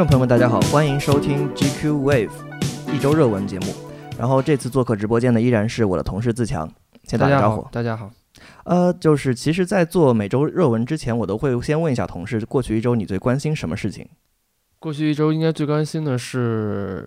[0.00, 2.30] 众朋友们，大家好，欢迎收听 GQ Wave
[2.90, 3.66] 一周热文节目。
[4.18, 6.66] 然后这次做客直播间的依然是我的同事自强，
[7.04, 7.68] 先打个招呼。
[7.70, 8.10] 大家好。
[8.64, 14.06] 呃，就是其实，在做每周热文之前，我都会先问一下同事，过去一周你最关心什么事情？
[14.78, 17.06] 过去一周应该最关心的是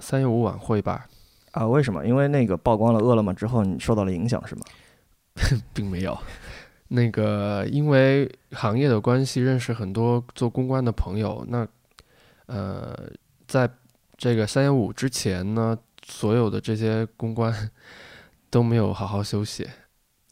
[0.00, 1.06] 三幺五晚会吧？
[1.52, 2.04] 啊，为什么？
[2.04, 4.60] 因为那个曝光了饿了么之后，你受到了影响是吗？
[5.72, 6.14] 并没有。
[6.88, 11.42] 那个因为行业的关系，认识很多做公关的朋友。
[11.48, 11.66] 那
[12.46, 12.94] 呃，
[13.46, 13.68] 在
[14.16, 17.52] 这个三幺五之前呢，所有的这些公关
[18.50, 19.66] 都没有好好休息。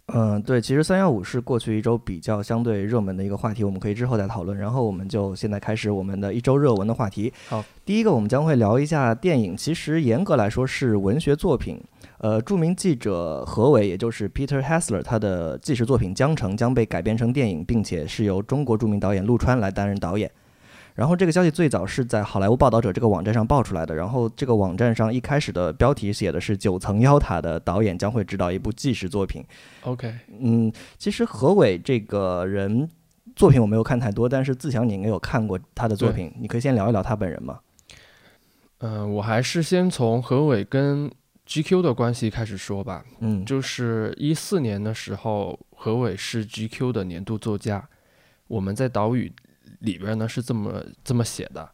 [0.09, 4.57] 嗯，对，其实三幺五是过去一周比较相对热门的一个话题，我们可以之后再讨论。
[4.57, 7.33] 然后我们就现在开始我们的一周热文的话题。
[7.49, 11.83] 好，第一个我们将会聊一下电影，其实严格来说是文学作品。
[12.19, 20.31] 呃，著名记者何伟，也就是 Peter Hessler，他的纪实作品《江城》将被改编成电影，并且是由中国著名导演陆川来担任导演。
[20.95, 23.93] 然后这个消息最早是在好莱坞报道者这个网站上爆出来的。
[23.97, 29.45] 然后这个网站上一开始的标题写的是“九层妖塔”的导演将会执导一部纪实作品。
[29.83, 32.89] OK，嗯，其实何伟这个人
[33.35, 37.59] 作品我没有看太多，但是自强你应该有看过他的作品，你可以先聊一聊他本人吗？
[38.79, 41.11] 嗯，我还是先从何伟跟
[41.49, 43.05] GQ 的关系开始说吧。
[43.19, 47.89] 嗯，就是一四年的时候，何伟是 GQ 的年度作家。
[48.47, 49.33] 我们在岛屿。
[49.85, 51.71] 里边呢是这么这么写的：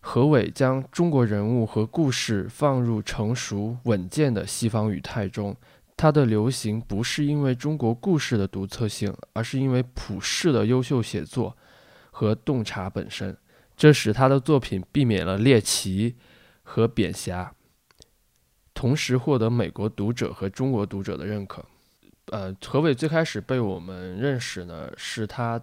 [0.00, 5.56] 何伟将中国人物和故事放入成熟稳健的西方语态中。
[5.96, 11.56] 他的流行不是因为中国故事的独特性，而是因为普世的优秀写作
[12.10, 13.36] 和洞察本身。
[13.76, 16.16] 这使他的作品避免了猎奇
[16.62, 17.54] 和贬狭，
[18.74, 21.64] 同时获得美国读者和中国读者的认可。
[22.26, 25.62] 呃，何伟最开始被我们认识呢，是他。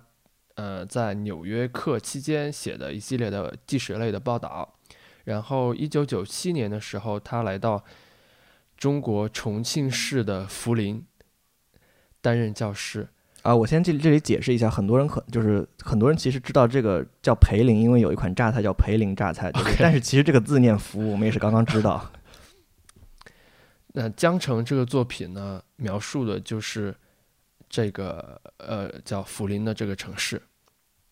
[0.55, 4.75] 呃，在纽约客期间写的一系列的纪实类的报道，
[5.23, 7.83] 然后一九九七年的时候，他来到
[8.77, 11.05] 中国重庆市的涪陵
[12.21, 13.07] 担任教师。
[13.43, 22.11] 啊，我先这这里解释一下，很多人可就是很多人其实知道这个叫涪陵，因为有一款榨菜叫涪陵榨菜，但是其实这个字念福，我们也是刚刚知道。
[23.93, 26.95] 那江城这个作品呢，描述的就是
[27.71, 30.41] 这个呃叫福林的这个城市。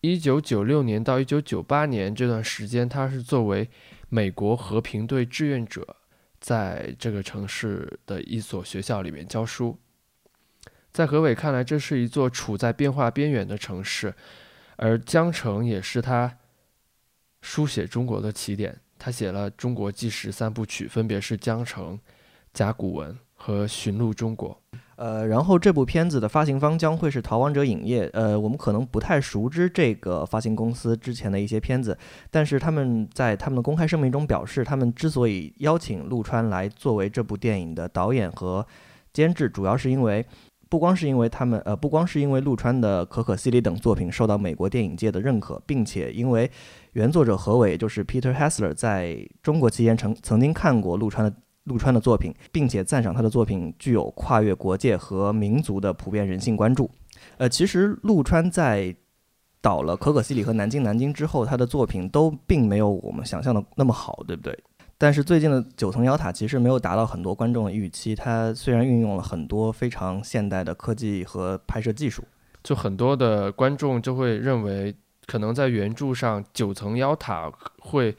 [0.02, 3.68] 一九九六年到一九九八年这段时间，他是作为
[4.10, 5.96] 美国和平队志愿者，
[6.38, 9.78] 在这个城市的一所学校里面教书。
[10.92, 14.14] 在何伟看来，这是一座处在变化边缘的城市，
[14.76, 16.38] 而江城也是他
[17.40, 18.80] 书写中国的起点。
[18.98, 21.94] 他写了中国纪实三部曲，分别是《江城》
[22.52, 24.50] 《甲骨文》和《寻路中国》。
[24.96, 28.06] 呃，然后这部片子的发行方将会是逃亡者影业。
[28.12, 31.96] 呃，我们可能不太熟知这个发行公司之前的一些片子，
[32.30, 38.66] 但是他们在他们的公开声明中表示，他们之所以邀请陆川来作为这部电影的导演和
[39.14, 40.22] 监制，主要是因为
[40.68, 46.50] 不光是因为他们，呃，不光是因为陆川的《可可西里》等作品受到美国电影界的认可，并且因为
[46.92, 51.34] 原作者何伟，就是 Peter Hessler，在中国期间曾曾经看过陆川的。
[51.64, 56.90] 陆川的作品，并且赞赏他的作品具有跨越国界和民族的普遍人性关注。
[57.36, 58.94] 呃，其实陆川在
[59.60, 64.58] 导了《可可西里》和《南京南京》之后，他的作品都并没有我们想象的那么好，对不对？
[64.96, 68.14] 但是最近的《九层妖塔》其实没有达到很多观众的预期。
[68.14, 72.24] 它虽然运用了很多非常现代的科技和拍摄技术，
[72.62, 74.94] 就很多的观众就会认为，
[75.26, 78.16] 可能在原著上《九层妖塔》会。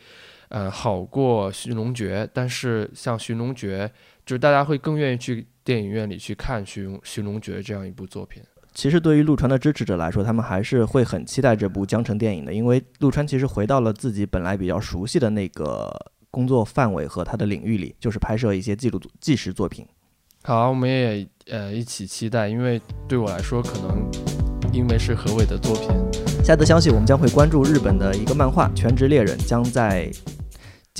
[0.51, 3.89] 呃，好过《寻龙诀》，但是像《寻龙诀》，
[4.25, 8.43] 就是大家会更愿意去电影院里去看《寻寻龙诀》这样一部作品。
[8.73, 15.89] 其实对于陆川的支持者来说，他们还是会很期待这部江城电影的，因为陆川其实回到了自己本来比较熟悉的那个
[16.29, 19.85] 工作范围和他的领域里，就是拍摄一些记录纪实作品。
[20.43, 24.05] 好，我们也呃一起期待，因为对我来说，可能
[24.73, 25.89] 因为是何伟的作品。
[26.43, 30.11] 下则消息，我们将会关注日本的一个漫画《全职猎人》将在。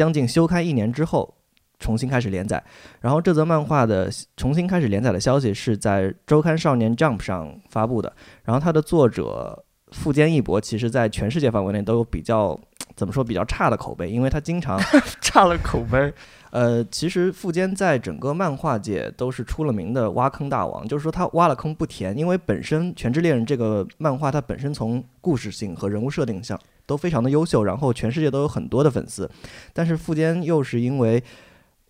[0.02, 1.32] 将近休刊一年之后，
[1.78, 2.64] 重新开始连载。
[3.02, 8.12] 然后这则漫画的重新开始连载的消息是在周刊少年 Jump 上发布的。
[8.44, 12.60] 然后它的作者富坚义博，其实在全世界范围内都有比较
[12.96, 14.80] 怎么说比较差的口碑，因为他经常
[15.22, 16.12] 差了口碑。
[16.52, 26.60] 呃，其实富坚在整个漫画界都是出了名的挖坑大王，就是说他挖了坑不填，因为本身《全职猎人》这个漫画它本身从故事性和人物设定上。
[26.88, 29.30] 都非常的优秀，然后全世界都有很多的粉丝，
[29.72, 31.24] 但是富坚又是因为，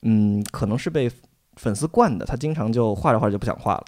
[0.04, 1.10] 嗯，可能是被
[1.56, 3.86] 粉丝惯的，他经常就画着画着就不想画了。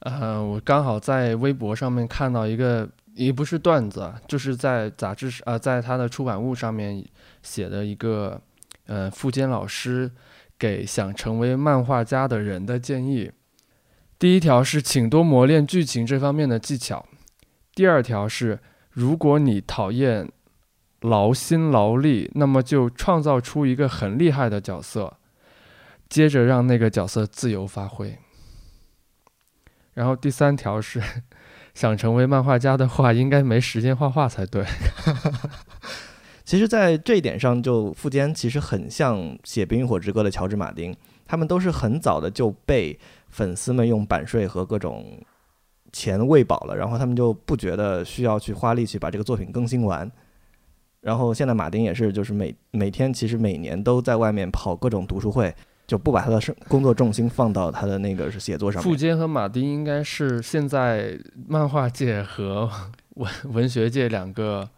[0.00, 7.04] 呃，我刚好在微博上面看到一个也不是段子，就是在杂志呃，在他的出版物上面
[7.42, 8.40] 写的一个
[8.86, 10.12] 呃，富坚老师
[10.58, 13.32] 给想成为漫画家的人的建议。
[14.18, 17.06] 第一条是，请多磨练剧情这方面的技巧。
[17.74, 18.60] 第二条是，
[18.90, 20.30] 如果你讨厌
[21.00, 25.18] 劳心劳力，那么就创造出一个很厉害的角色，
[26.08, 28.18] 接着让那个角色自由发挥。
[29.94, 31.02] 然后第三条是，
[31.74, 34.64] 想成为漫画家的话，应该没时间画画才对。
[36.44, 40.94] 其实，在这一点上，就富坚其实很像写《冰与火之歌》的乔治·马丁，
[41.26, 42.98] 他们都是很早的就被
[43.28, 45.18] 粉丝们用版税和各种。
[45.96, 50.10] 钱喂饱了，然后他们就不觉得需要去花力气把这个作品更新完。
[51.00, 55.54] 然后现在马丁也是，就是每每天其实每年都在外面跑各种读书会，
[55.86, 58.82] 就不把他的生工作重心放到他的那个是写作上。
[58.82, 61.16] 富坚和马丁应该是现在
[61.46, 62.68] 漫画界和
[63.10, 64.68] 文文学界两个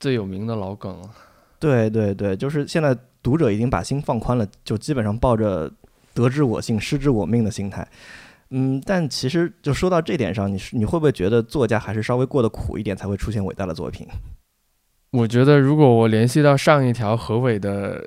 [0.00, 1.10] 最有名的老梗了。
[1.58, 5.70] 对对对，就是现在读者已经把心放宽了，就基本上抱着
[6.14, 7.86] 得之我幸，失之我命的心态。
[8.50, 14.06] 嗯，但其实就说到这点上，你是你会不会觉得作家还是稍微过得苦一点才会出现伟大的作品？
[15.10, 18.06] 我觉得如果我联系到上一条何伟的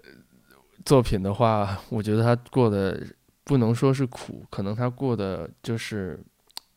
[0.85, 3.03] 作品的话，我觉得他过得
[3.43, 6.19] 不能说是苦，可能他过得就是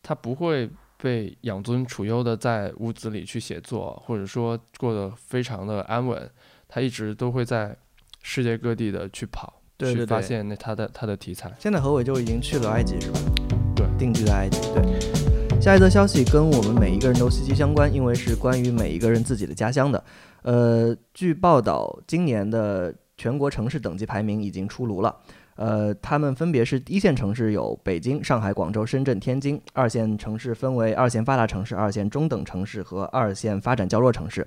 [0.03, 0.69] 他不会
[1.05, 6.27] 被养尊处优的在屋子里去写作，或者说过得非常的安稳，
[6.67, 7.77] 他一直都会在
[8.23, 9.61] 世界各地的去跑。
[9.77, 13.19] 去发现那他的他的题材，现在何伟就已经去了埃及，是吧？
[13.75, 14.59] 对，定居在埃及。
[14.73, 20.03] 对，下一则消息跟我们每一个人都息息相关，因为是关于每一个人自己的家乡的。
[20.41, 25.15] 呃，据报道，今年的全国城市等级排名已经出炉了。
[25.55, 34.45] 呃，他们分别是一线城市有北京、上海、广州、深圳、天津；二线城市分为二线发达城市、二线中等城市和二线发展较弱城市。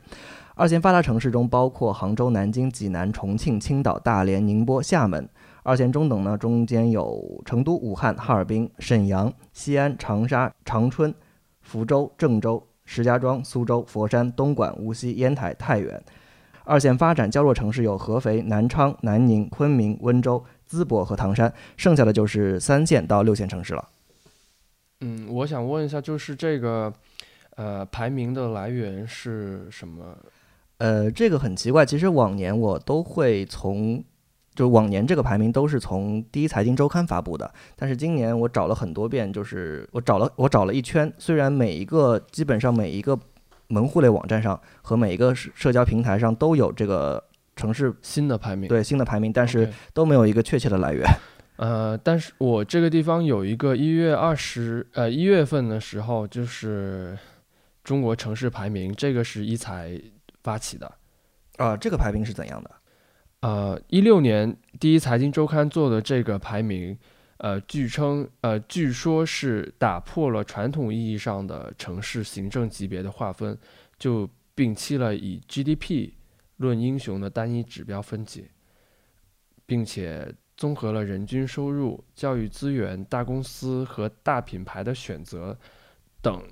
[0.54, 5.24] 二线发达城市中包括杭州、南京、济南、重庆、青岛、大连、宁波、厦门；
[5.62, 11.14] 二线中等呢，中间有成都、武汉、哈尔滨、沈阳、西安、长沙、长春、
[11.62, 15.98] 福州、郑州、石家庄、苏州、佛山、东莞、无锡、烟台、太原；
[16.64, 23.88] 二线发展较弱城市有合肥、南昌、南宁、昆明、温州、淄博和唐山，剩下的就是三线到六线城市了。
[25.00, 26.92] 嗯，我想问一下，就是这个，
[27.56, 30.16] 呃，排名的来源是什么？
[30.78, 31.86] 呃，这个很奇怪。
[31.86, 34.02] 其实往年我都会从，
[34.54, 37.52] 就往年这个排名都是从第一财经周刊发布的。
[37.76, 43.18] 但是今年我找了很多遍，就是我找了我找了一圈，虽然每一个基本上每一个
[43.68, 47.22] 门户类网站上和每一个社交平台上都有这个
[47.58, 51.04] 城市新的排名，对新的排名，但是都没有一个确切的来源。
[51.56, 57.18] 呃，但是我这个地方有一个一月二十呃一月份的时候，就是
[57.84, 60.00] 中国城市排名，这个是一财。
[60.44, 60.90] 发起的，
[61.56, 62.70] 啊，这个排名是怎样的？
[63.40, 66.96] 呃，一六年第一财经周刊做的这个排名，
[67.38, 73.58] 呃，据称，呃，据说是打破了传统意义上的城市行政级别的划分，
[73.98, 74.26] 就
[74.56, 76.12] 摒弃了以 GDP
[76.58, 78.48] 论英雄的单一指标分级，
[79.66, 85.58] 并且综合了人均收入、教育资源、大公司和大品牌的选择
[86.20, 86.42] 等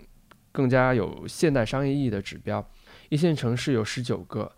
[0.53, 2.67] 更加有现代商业意义的指标。
[3.09, 4.51] 一线城市有十九个，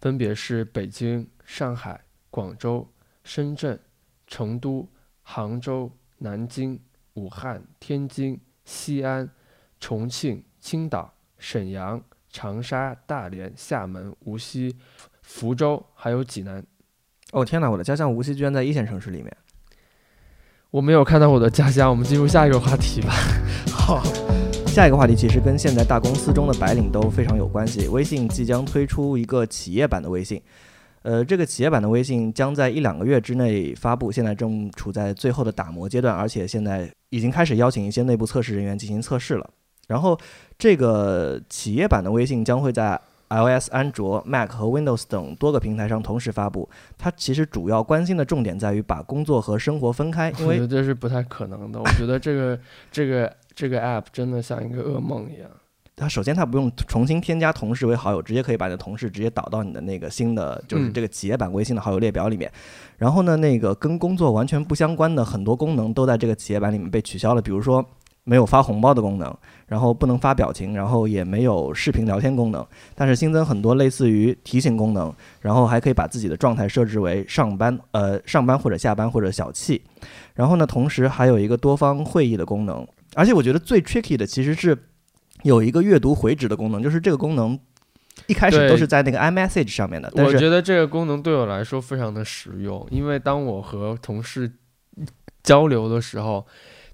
[0.00, 2.88] 分别是北京、上海、广州、
[3.24, 3.78] 深圳、
[4.26, 4.88] 成都、
[5.22, 6.80] 杭州、南京、
[7.14, 9.28] 武汉、天津、西安、
[9.80, 12.02] 重庆、青岛、沈阳、
[12.32, 14.74] 长沙、大连、厦门、无锡、
[15.22, 16.64] 福州，还有济南。
[17.32, 19.36] 哦天哪，我的家乡无锡居然在一线城市里面。
[20.70, 23.12] 我没有看到我的家乡，我们进入下一个话题吧。
[23.70, 24.02] 好。
[24.66, 27.88] 下一个话题其实跟现在大公司中的白领都非常有关系。
[27.88, 30.40] 微信即将推出一个企业版的微信，
[31.02, 39.50] 呃，这个企业版的微信将在一两个月之内发布，现在正处在最后的打磨阶段，而且现在已经开始邀请一些内部测试人员进行测试了。
[39.88, 40.18] 然后，
[40.58, 46.68] 这个企业版的微信将会在 iOS、安卓、Mac 和 Windows 等多个平台上同时发布。
[46.98, 51.80] 它其实主要关心的重点在于把工作和生活分开， 因为我觉得这是不太可能的。
[51.80, 52.58] 我觉得这个
[52.90, 53.32] 这个。
[53.54, 55.46] 这个 app 真的像一个噩梦一样。
[55.94, 62.50] 它首先它不用重新添加同事为好友，直接可以把你的同事直接导到你的那个新的，就是这个企业版微信的好友列表里面。
[62.96, 67.84] 然后呢，那个跟工作完全不相关的很多功能都在这个企业版里面被取消了，比如说
[68.24, 69.34] 没有发红包的功能，
[69.66, 72.64] 然后不能发表情，然后也没有视频聊天功能。
[72.94, 79.80] 但是新增很多类似于提醒功能，然后还可以把自己的状态设置为上班，呃，上班或者下班或者小憩。
[80.34, 82.86] 然后呢，同时还有一个多方会议的功能。
[83.14, 84.76] 而且我觉得最 tricky 的其实是
[85.42, 87.58] 有一个阅读回执的功能，就是这个功能
[88.26, 94.52] 一开始都是在那个 iMessage 上面的，但是我觉得这个功能对我来说非常的实用，因为当我和同事
[95.42, 96.46] 交流的时候，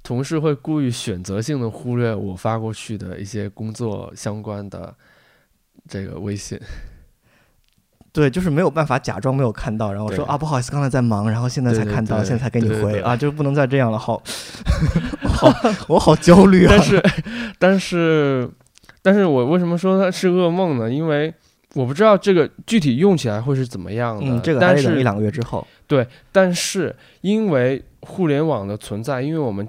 [0.08, 4.94] 同事会故意选择性的忽略我发过去的一些工作相关的
[5.86, 6.58] 这个微信。
[8.10, 14.22] 对，就是没有办法假装没有看到，然后说啊不好意思，刚才在忙，然后现在才看到，对现在才给你回啊，就不能再这样了，好，
[15.28, 15.52] 好，
[15.88, 16.70] 我好焦虑啊。
[16.70, 17.02] 但是，
[17.60, 18.50] 但是，
[19.02, 20.90] 但是我为什么说它是噩梦呢？
[20.90, 21.30] 因为
[21.74, 24.24] 我不知道这个具体用起来会是怎么样的。
[24.24, 25.66] 嗯，这个还但是得一两个月之后。
[25.86, 29.68] 对，但是因为互联网的存在，因为我们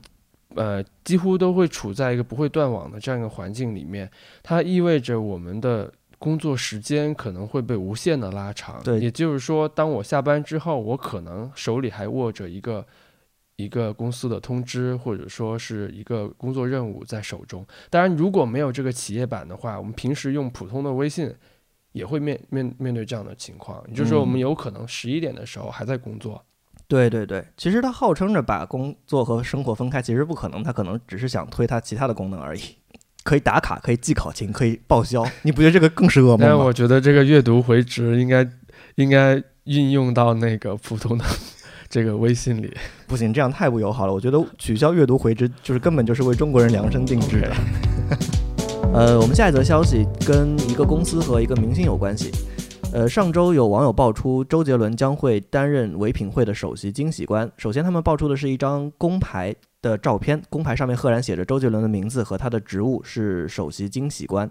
[0.56, 4.10] 呃几乎都会处在一个不会断网的这样一个环境里面，
[4.44, 8.82] 它意味着我们的工作时间可能会被无限的拉长。
[8.84, 12.86] 对也就是说，当我下班之后，我可能手里还握着一个。
[13.60, 17.68] 一个公司的通知，或者说是一个工作任务在手中。
[17.90, 21.30] 当然，如果没有这个企业版的话，我们平时用普通的微信
[21.92, 26.42] 也会面面面对这样的情况，也就是说，我们嗯有可能十一点的时候还在工作。
[26.90, 32.62] 对对对，其实他号称着把工作和生活分开，其实不可能，他可能只是想推他其他的功能而已。
[33.24, 36.56] 可以打卡，可以记考勤，可以报销，你不觉得这个更是噩梦吗？
[36.56, 38.50] 我觉得这个阅读回执应该
[38.96, 41.24] 应该运用到那个普通的
[41.88, 42.76] 这个微信里。
[43.06, 44.14] 不行，这样太不友好了。
[44.14, 47.56] 我觉得取消阅读回执就是根本就是为中国人量身定制的。
[48.92, 52.32] 呃，我们下一则消息跟一个公司和一个明星有关系。
[52.92, 57.50] 呃，上周有网友爆出周杰伦将会担任唯品会的首席惊喜官。
[57.56, 64.50] 首先，他们爆出的是一张工牌的照片，工牌上面赫然写着周杰伦的名字和他的职务是首席惊喜官。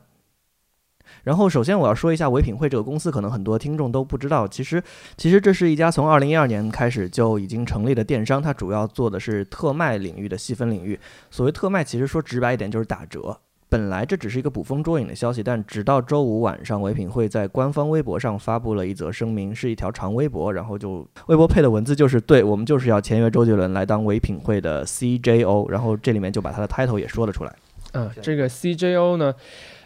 [1.25, 4.81] 然后，首先我要说一下唯品会这个公司，可能很多听众都不知道，其实
[5.17, 10.99] 其实这是一家从二零一二年开始就已经成立的电商，它主要做的是特卖领域的细分领域。
[11.31, 13.41] 所谓特卖，其实说直白一点就是打折。
[13.69, 27.55] 本来这只是一个捕风捉影的消息，但直到周五晚上，唯品会在官方微博上发布了一则声明，是一条长微博，然后就微博配的文字就是“对我们就是要签约周杰伦来当唯品会的 CJO”，然后这里面就把他的 title 也说了出来。
[27.93, 29.35] 嗯，这个 CJO 呢，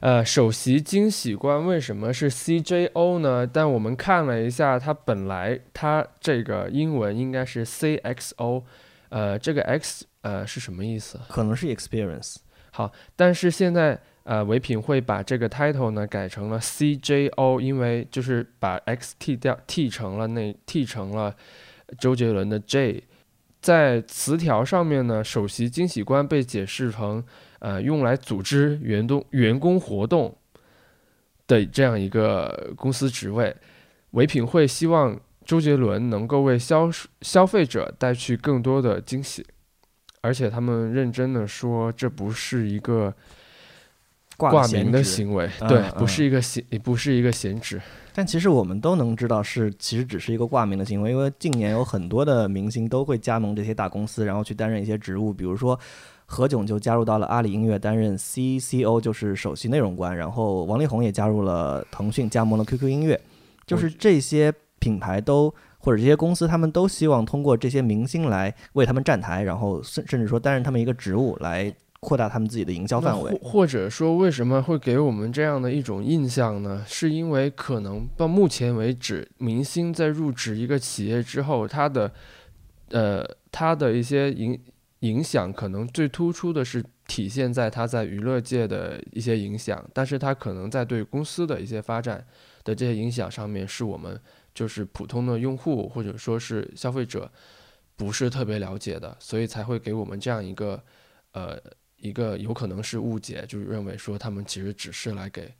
[0.00, 3.46] 呃，首席惊喜官为什么是 CJO 呢？
[3.46, 8.64] 但我们看了一下，它本来它这个英文应该是 CXO，
[9.10, 11.20] 呃，这个 X 呃是什么意思？
[11.28, 12.38] 可能是 experience，
[12.74, 21.34] 好但是现在呃，唯品会把这个 title 呢改成了 CJO，因为就是把 X 剃掉，替成了那替成了
[21.98, 23.02] 周杰伦的 J。
[23.60, 27.24] 在词条上面呢，首席惊喜官被解释成
[27.58, 30.36] 呃用来组织员动员工活动
[31.46, 33.54] 的这样一个公司职位。
[34.12, 36.88] 唯品会希望周杰伦能够为消
[37.22, 39.44] 消费者带去更多的惊喜，
[40.22, 43.12] 而且他们认真的说，这不是一个
[44.36, 47.80] 挂名的行为，嗯对，嗯不是一个闲，也不是一个闲职。
[48.14, 55.78] 但其实我们都能知道是，其实只是一个挂名的行为，因为近年有很多的明星都会加盟这些大公司，然后去担任一些职务，比如说
[56.26, 63.20] 何炅就加入到了阿里音乐担任 CCO，就是首席内容官，然后王力宏也加入了腾讯，加盟了 QQ 音乐，
[63.66, 65.52] 就是这些品牌都
[65.82, 73.32] 或者这些公司，他们都希望通过这些明星来为他们站台，然后甚甚至说担任他们一个职务来扩大他们自己的营销范围。
[73.32, 76.84] 或或者说，为什么会给我们这样的一种印象呢？
[76.86, 82.12] 是因为可能到目前为止，明星在入职一个企业之后，他的
[82.90, 84.58] 呃他的一些影
[85.00, 92.24] 影响，可能最突出的是体现在他在娱乐界的一些影响，但是他可能在对公司的一些发展
[92.62, 94.20] 的这些影响上面，是我们
[94.54, 97.30] 就是普通的用户或者说是消费者
[97.96, 100.82] 不是特别了解的，所以才会给我们这样一个
[101.32, 101.58] 呃。
[102.02, 105.54] 一个有可能是误解，就是认为说他们其实只是来给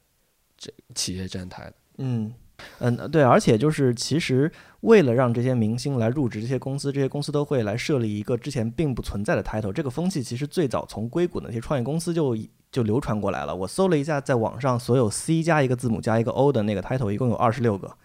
[0.59, 1.73] 这企业站台。
[1.99, 2.35] 嗯
[2.81, 9.73] 嗯，对，而且就是其实为了让这些明星来入职这些公司，这些公司都会来设立一个之前并不存在的 title。
[9.73, 12.37] 这个风气其实最早从硅谷那些创业公司就
[12.73, 13.55] 就流传过来了。
[13.55, 17.97] 我搜了一下，在网上所有 C 加一个字母加一个 O 的那个 title 一共有二十六个。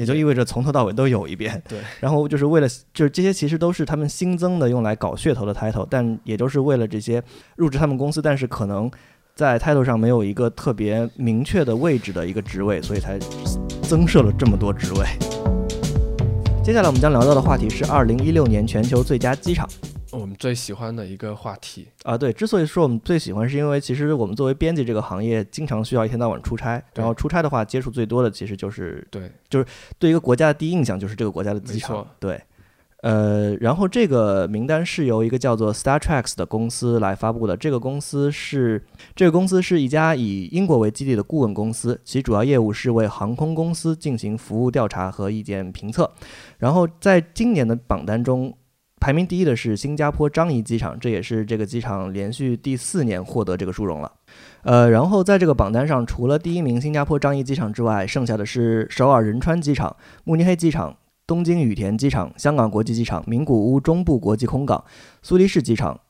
[0.00, 1.78] 也就意味着从头到尾都有一遍，对。
[2.00, 7.22] 然后就是为了，就是这些其实都是他们新增的用来搞噱头的 title，但也都是为了这些
[7.56, 8.90] 入职他们公司，但是可能
[9.34, 13.18] 在 title 上没有一个特别明确的位置的一个职位，所以才
[13.82, 15.04] 增设了这么多职位。
[16.64, 19.68] 接下来我们将聊到的话题是二零一六年全球最佳机场
[20.20, 21.88] 我们最喜欢的一个话题。
[22.02, 29.66] 啊，对，之所以说我们最喜欢，是因为其实我们作为编辑这个行业，经常需要一天到晚出差，然后出差的话，接触最多的其实就是对，就是
[29.98, 32.40] 对一个国家的第一印象就是这个国家的机场，对。
[33.02, 37.56] 呃，然后这个名单是由一个叫做 Star Treks 的公司来发布的。
[37.56, 38.84] 这个公司是
[39.16, 46.12] 这个公司是一家以英国为基地的顾问公司，其主要业务是为航空公司进行服务调查和意见评测。
[46.58, 48.54] 然后在今年的榜单中，
[49.00, 54.12] 排名第一的是新加坡樟宜机场，这也是这个机场连续第四年获得这个殊荣了。
[54.62, 60.96] 呃，然后在这个榜单上，除了第一名新加坡樟宜机场之外，剩下的是首尔仁川机场、慕尼黑机场。
[61.26, 64.84] 东京羽田机场、香港国际机场、名古屋中部国际空港、
[65.22, 66.00] 苏黎世机场、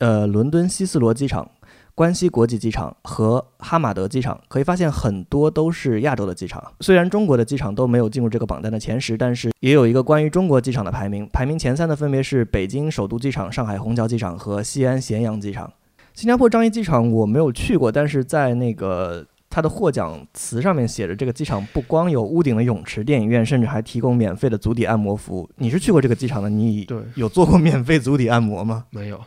[0.00, 1.50] 呃伦敦希斯罗机场、
[1.96, 6.62] 关西国际机场和哈马德机场，可以发现很多都是亚洲的机场。
[6.80, 11.26] 虽然中国的机场都没有进入这个榜单的前十，但是也有一个关于中国机场的排名。
[11.32, 15.72] 排名前三的分别是北京首都机场、上海虹桥机场和西安咸阳机场。
[16.12, 19.26] 新加坡樟宜机场我没有去过，但是在那个。
[19.56, 25.48] 它的获奖词上面写着，这个机场不光有屋顶的泳池、电影院，甚至还提供免费的足底按摩服务。
[25.56, 26.50] 你是去过这个机场的？
[26.50, 28.84] 你对有做过免费足底按摩吗？
[28.90, 29.18] 没有。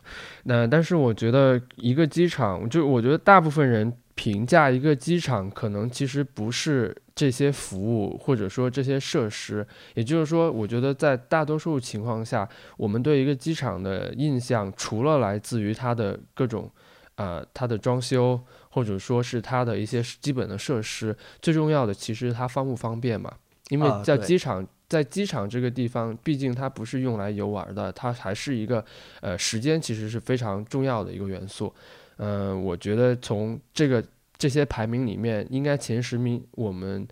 [0.44, 9.66] 那但是我觉得一个机场，就我觉得大部分人评价一个机场，可能其实不是这些服务或者说这些设施。
[9.96, 16.70] 也就是说，我觉得在大多数情况下，我们对一个机场的印象，除了来自于它的各种，
[17.16, 18.40] 呃，它的装修。
[18.70, 23.34] 或者说是它的一些基本的设施，最重要的其实它方不方便嘛？
[23.70, 28.84] 因为在机场，在机场这个地方，毕竟它不是用来游玩的，它还是一个
[29.22, 31.74] 呃时间其实是非常重要的一个元素。
[32.18, 34.04] 嗯，我觉得从这个
[34.38, 37.08] 这些排名里面，应该前十名我们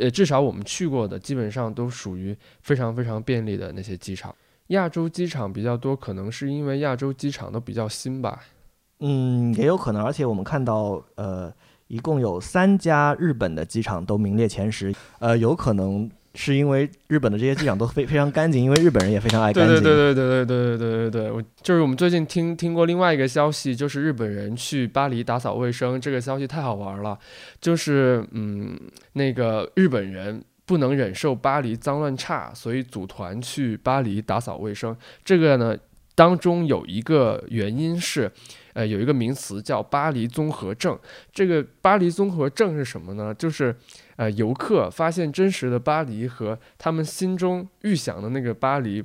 [0.00, 4.34] 呃至少我们去过的，基本上都属于非常非常便利的那些机场。
[4.68, 8.40] 亚洲机场比较多，可能是因为亚洲机场都比较新吧。
[9.00, 11.52] 嗯，也有可能，而且我们看到，呃，
[11.88, 19.74] 一共有三家日本的机场都名列前十，呃，有可能是因为日本的这些机场都非非常干净，因为日本人也非常爱干净。
[19.76, 27.18] 对对对对对对对对对对，我就是我们最近听听过另外一个消息，就是日本人去巴黎打扫卫生，这个消息太好玩了，
[27.60, 28.78] 就是嗯，
[29.12, 34.96] 那个日本人不能忍受巴黎脏乱差，所以组团去巴黎打扫卫生。
[35.24, 35.76] 这个呢，
[36.16, 38.32] 当中有一个原因是。
[38.76, 40.98] 呃，有一个名词叫巴黎综合症。
[41.32, 43.32] 这个巴黎综合症是什么呢？
[43.32, 43.74] 就是，
[44.16, 49.02] 呃，游客发现真实的巴黎和他们心中预想的那个巴黎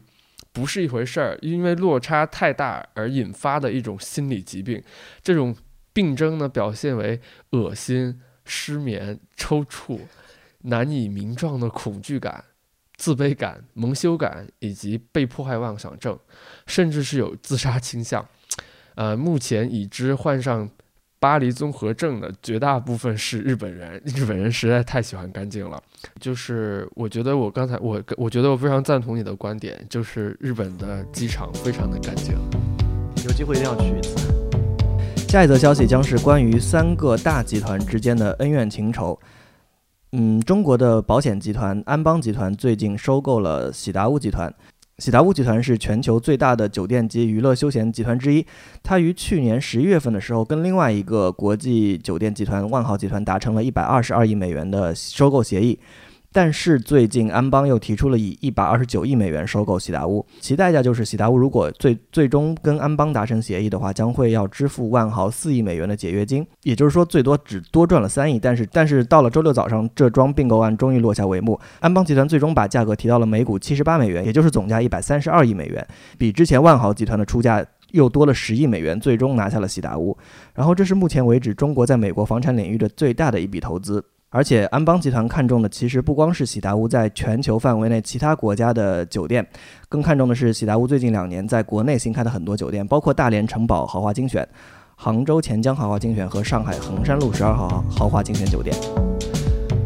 [0.52, 4.84] 不是一回事儿，因为落差太大而引发的一种心理疾病。
[5.24, 5.56] 这种
[5.94, 7.22] 病症呢，表现为
[7.52, 10.02] 恶心、失眠、抽搐、
[10.64, 12.44] 难以名状的恐惧感、
[13.02, 16.16] 自卑感、蒙羞感以及被迫害妄想症，
[16.68, 18.24] 甚至是有自杀倾向。
[18.94, 20.70] 呃，目前已知患上
[21.20, 24.00] 巴黎综合症的绝大部分是日本人。
[24.06, 25.82] 日本人实在太喜欢干净了，
[26.20, 32.36] 就是我觉得我刚才我我觉得我非常赞同你的观点，就是日本的机场非常的干净，
[33.26, 34.16] 有机会一定要去一次。
[35.28, 39.20] 下一则消息将是关于三个大集团之间的恩怨情仇。
[40.14, 44.54] 嗯，中国的保险集团安邦集团最近收购了喜达屋集团。
[44.98, 48.46] 喜达屋集团是全球最大的酒店及娱乐休闲集团之一。
[48.84, 55.80] 它于去年十一月份的时候，跟另外一个国际酒店集团万豪集团达成了一百二十二亿美元的收购协议。
[56.34, 68.40] 但是最近安邦又提出了以一百二十九亿美元收购喜达屋，其代价就是喜达屋如果最最终跟安邦达成协议的话，将会要支付万豪四亿美元的解约金，也就是说最多只多赚了三亿。
[68.40, 75.86] 但是但是到了周六早上，这桩并购案终于落下帷幕，安邦集团最终把价格提到了每股七十八美元，也就是总价一百三十二亿美元，
[76.18, 80.18] 比之前万豪集团的出价又多了十亿美元，最终拿下了喜达屋。
[80.54, 84.02] 然后这是目前为止中国在美国房产领域的最大的一笔投资。
[84.34, 89.46] 而且安邦集团看中的其实不光是喜达屋在全球范围内其他国家的酒店，
[89.90, 94.48] 更看重的是喜达屋最近两年在国内新开的很多酒店，包括大连城堡豪华精选、
[94.96, 98.74] 杭州钱江豪华精选和上海衡山路十二号豪华精选酒店。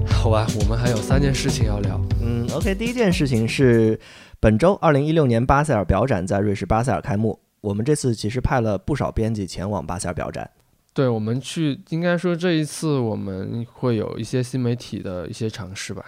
[0.06, 2.00] 好吧，我们还有三件事情要聊。
[2.22, 4.00] 嗯，OK，第一件事情是
[4.40, 10.48] 本周二零一六年巴塞尔表展在瑞士巴塞尔开幕，我们这次其实派了不少编辑前往巴塞尔表展。
[10.96, 16.02] 对我们去，应该说这一次我们会有一些新媒体的一些尝试吧。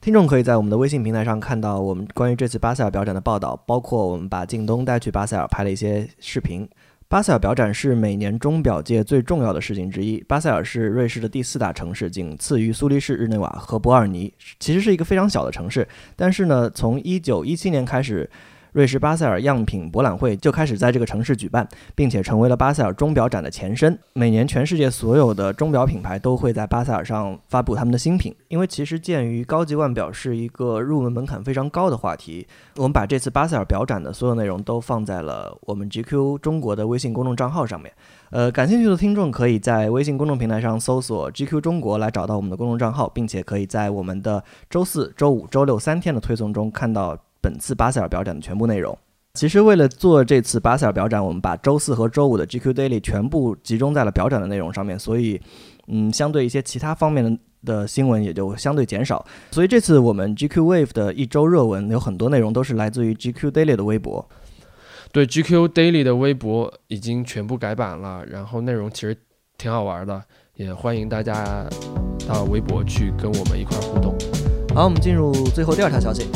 [0.00, 6.66] 听众可以在我们的微信平台上看到我们关于这次巴塞尔表展的报道，包括我们把靳东带去巴塞尔拍了一些视频。
[7.06, 10.18] 巴塞尔表展是每年钟表界最重要的事情之一。
[10.26, 15.86] 巴塞尔是瑞士的第四大城市，仅次于苏黎世、日内瓦和伯尔尼，其实是一个非常小的城市。
[16.16, 18.30] 但是呢，从一九一七年开始。
[18.74, 23.96] 瑞士巴塞尔样品博览会就开始在这个城市举办，并且成为了巴塞尔钟表展的前身。
[24.14, 28.34] 每年全世界所有的钟表品牌都会在巴塞尔上发布他们的新品。
[28.48, 37.92] 因为其实鉴于高级腕表是一个入门门槛非常高的话题，我们把这次巴塞尔表展的所有内容都放在了我们 GQ 中国的微信公众账号上面。
[38.30, 48.96] 呃，感兴趣的听众可以在微信公众平台上搜索 GQ 中国来找到我们的公众账号，并且可以在我们的周四周五、周六三天的推送中看到本次巴塞尔表展的全部内容。
[49.34, 55.38] 其实为了做这次巴塞尔表展，我们把周四和周五的 GQ Daily 全部集中在了表展的内容上面，所以，
[55.88, 59.22] 嗯，相对一些其他方面的的新闻也就相对减少。
[59.50, 64.26] 所以这次我们 GQ Wave 的一周热文有很多内容都是来自于 GQ Daily 的微博。
[65.12, 69.14] 对 GQ Daily 的微博已经全部改版了，然后内容其实
[69.58, 70.22] 挺好玩的，
[70.54, 71.66] 也欢迎大家
[72.26, 74.14] 到微博去跟我们一块互动。
[74.74, 76.26] 好，我们进入最后第二条消息。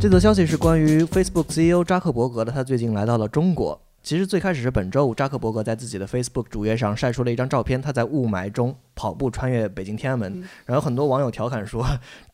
[0.00, 3.78] 这则消息是关于 Facebook CEO 扎克伯格的，他最近来到了中国。
[4.02, 11.86] 其实最开始是本周五，扎克伯格在自己的 Facebook 主页上晒出了一张照片，他在雾霾中跑步穿越北京天安门，然后很多网友调侃说，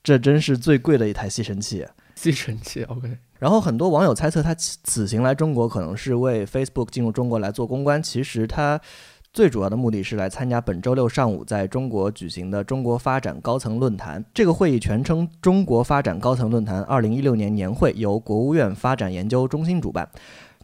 [0.05, 1.85] 这真是最贵的一台吸尘器。
[2.15, 3.19] 吸尘器，OK。
[3.41, 8.81] 然后很多网友猜测他此行来中国可能是为 Facebook 进入中国来做公关，其实他
[9.37, 14.25] 最主要的目的是来参加本周六上午在中国举行的中国发展高层论坛。
[14.33, 20.09] 这个会议全称中国发展高层论坛二零一六年年会，由国务院发展研究中心主办。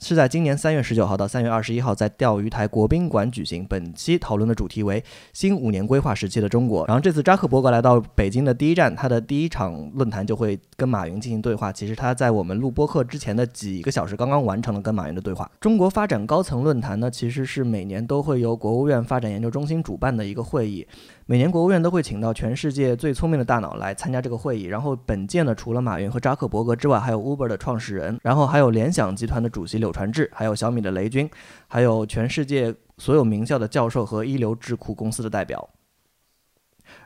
[0.03, 3.65] 是在今年三月十九号到三月二十一号，在钓鱼台国宾馆举行。
[3.65, 6.85] 本期讨论的主题为新五年规划时期的中国。
[6.89, 11.71] 然后这次扎克伯格来到北京的第一站，他的第一场论坛就会跟马云进行对话。
[11.73, 15.49] 其实他在我们录播课之前的几个小时刚刚完成了跟马云的对话。
[15.61, 20.85] 中国发展高层论坛呢，其实是每年都会由国务院发展研究中心主办的一个会议。
[21.33, 24.65] 每年国务院都会请到全世界最聪明的大脑来参加这个会议。
[24.65, 31.31] 然后本届呢，除了马云和扎克伯格之外，还有 Uber 的创始人，然后还有联想集团的主席柳传志，还有小米的雷军，
[31.69, 35.67] 还有全世界所有名校的教授和一流智库公司的代表。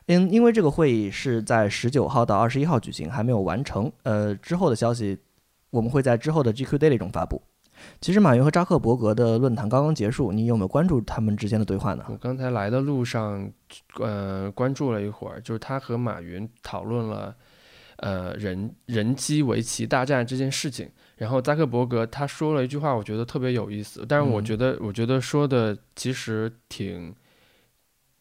[0.07, 3.89] 因因为这个会议是在十九号到二十一号举行，还没有完成。
[4.03, 5.17] 呃，之后的消息
[5.69, 7.41] 我们会在之后的 GQ Daily 中发布。
[7.99, 12.05] 其实马云和扎克伯格的论坛刚刚结束，你有没有关注他们之间的对话呢？
[12.09, 13.51] 我刚才来的路上，
[13.99, 17.35] 呃，关注了一会儿，就是他和马云讨论了，
[17.97, 20.89] 呃，人人机围棋大战这件事情。
[21.17, 27.15] 然后扎克伯格他说了一句话，我觉得特别有意思，但是我觉得，我觉得说的其实挺，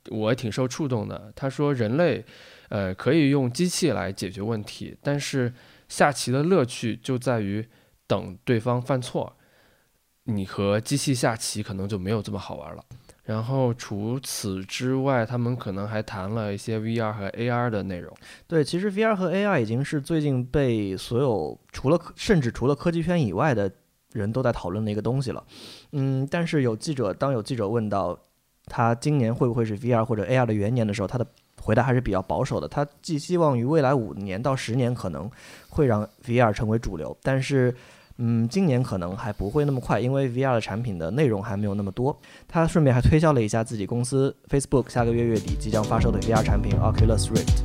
[0.08, 1.30] 我也挺受触动的。
[1.36, 2.24] 他说，人类，
[2.70, 5.52] 呃，可以用机器来解决问题，但是
[5.88, 7.68] 下棋的乐趣就在于
[8.06, 9.36] 等对方犯错。
[10.26, 12.84] 你和机器下棋可能就没有这么好玩了。
[13.24, 18.16] 然后除此之外，他们可能还谈了一些 VR 和 AR 的内容。
[18.46, 23.68] 对，其实 VR 和 AR 已经是最近被所有除了甚至除了科技圈以外的
[24.12, 25.42] 人都在讨论的一个东西了。
[25.90, 28.16] 嗯，但是有记者当有记者问到
[28.66, 31.26] 他今年会不会是 VR 或者 AR 的元年的时候，他的
[31.60, 32.68] 回答还是比较保守的。
[32.68, 35.28] 他寄希望于未来五年到十年可能
[35.68, 37.74] 会让 VR 成为主流，但是。
[38.18, 42.18] 嗯，今年可能还不会那么快，因为 VR 的产品的内容还没有那么多。
[42.48, 47.62] 他顺便还推销了一下自己公司 Facebook 下个月月底即将发售的 VR 产品 Oculus Rift。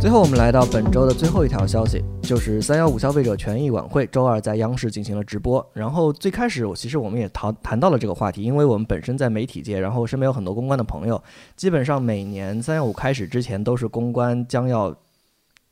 [0.00, 5.66] 最后，我们来到本周的最后一条消息，就是三幺五消费者权益晚会周二在央视进行了直播。
[5.72, 11.22] 然后最开始，我其实我们也谈谈到了这个话题，因为我们本身在媒体界，然后身边有很多公关的朋友，
[11.56, 14.94] 基本上每年三幺五开始之前都是公关将要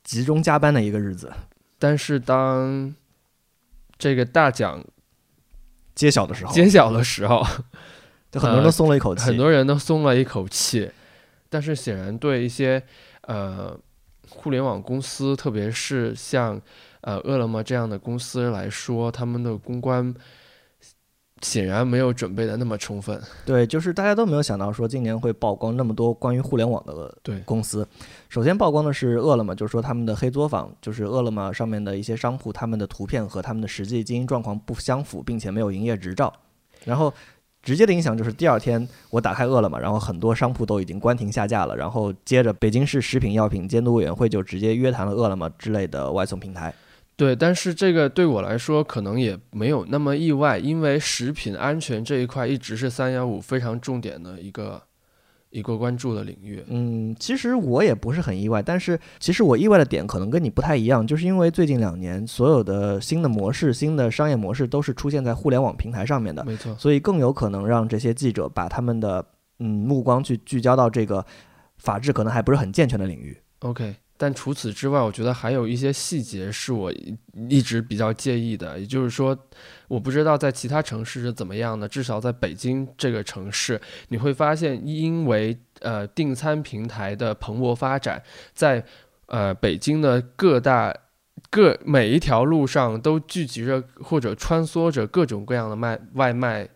[0.03, 1.31] 集中加班的一个日子。
[1.79, 2.95] 但是当
[4.03, 4.85] 这个大奖
[5.95, 7.41] 揭晓的时候，揭晓的时候，
[8.33, 10.91] 就很多人都松了一口气，很多人都松了一口气。
[11.49, 12.83] 但是显然，对一些
[13.29, 13.79] 呃
[14.29, 16.61] 互联网公司，特别是像
[17.03, 20.12] 呃饿了么这样的公司来说，他们的公关。
[21.43, 23.21] 显然没有准备的那么充分。
[23.45, 27.87] 对，就是大家都没有想到说今年会曝光那么多关于互联网的对公司。
[28.29, 36.33] 首先曝光的是饿了么，就是说他们的黑作坊，就是饿了么上面的一些商铺，他们的图片和他们的实际经营状况不相符，并且没有营业执照。
[36.85, 37.13] 然后
[37.63, 41.77] 直接的影响就是第二天我打开饿了么，然后很多商铺都已经关停下架了。
[41.77, 46.73] 然后接着北京市食品药品监督委员会就直接约谈了饿了么之类的外送平台。
[47.23, 54.83] 对，但是这个对我来说可能也没有那么意外，因为食品安全这一块一直是三幺五非常重点的一个
[55.51, 56.65] 一个关注的领域。
[56.67, 69.25] 嗯，其实我也不是很意外，但是其实我意外的点可能跟你不太一样，就是因为最近两年所有的新的模式、新的商业模式都是出现在互联网平台上面的，没错，所以更有可能让这些记者把他们的
[69.61, 71.25] 嗯目光去聚焦到这个
[71.77, 73.39] 法制可能还不是很健全的领域。
[73.61, 73.95] OK。
[74.23, 76.93] 但除此之外，我觉得还有一些细节是我
[77.49, 78.79] 一直比较介意的。
[78.79, 79.37] 也就是说，
[79.89, 83.81] 我不知道在其他城市是怎么样的，至少在北京这个城市，
[84.11, 88.23] 你会发现，因为呃订餐平台的蓬勃发展，
[88.55, 88.85] 在
[89.27, 90.95] 呃北京的各大
[91.51, 96.69] 各每一条路上都聚集着或者穿梭着各种各样的卖外卖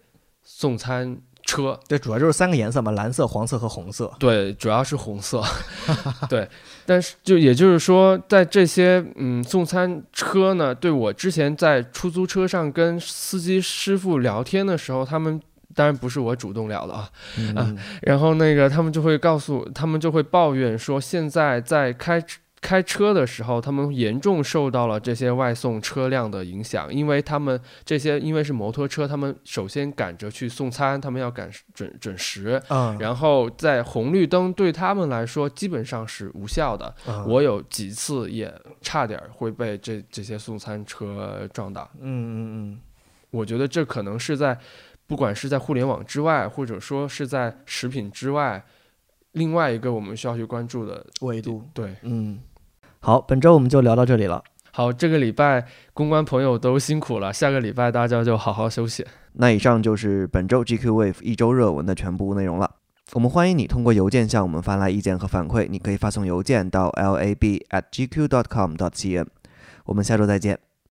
[0.43, 1.17] 送餐。
[1.47, 4.13] 车对，主要就是三个颜色嘛，蓝色、黄色和红色。
[4.19, 5.43] 对，主要是红色。
[6.29, 6.47] 对，
[6.85, 15.41] 但是就也就是说，在这些嗯送餐车呢，对我之前在出租车上跟司机师傅聊天的时候，他们
[15.75, 17.09] 当然不是我主动聊的啊，
[17.55, 22.23] 啊， 然后那个他们就会告诉，他们就会抱怨说，现在在开。
[22.61, 36.93] 开车的时候，他们严重受到了这些外送车辆的影响，因为他们这些因为是摩托车，他们首先赶着去送餐，他们要赶准准时，嗯，然后在红绿灯对他们来说基本上是无效的。
[37.27, 41.89] 我有几次也差点会被这这些送餐车撞到。
[42.01, 42.39] 嗯嗯
[42.73, 42.81] 嗯，
[43.31, 44.59] 我觉得这可能是在
[45.07, 48.65] 不管是在互联网之外，或者说是在食品之外。
[49.37, 52.41] 另外一个我们需要去关注的维度，对，嗯，
[53.01, 54.43] 好，本周我们就聊到这里了。
[54.73, 59.07] 好，这个礼拜公关朋友都辛苦了，下个礼拜大家就好好休息。
[59.35, 62.71] 那以上就是本周 GQ Wave 一周热文的全部内容了。
[63.13, 69.27] 我们欢迎你通过邮件向我们发来意见和反馈，你可以发送邮件到 lab at gq dot com dot cn。
[69.85, 70.59] 我们下周再见。